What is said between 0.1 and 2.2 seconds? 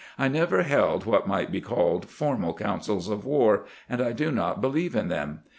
I never held what might be called